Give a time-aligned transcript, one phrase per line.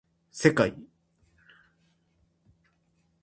[0.31, 0.75] せかい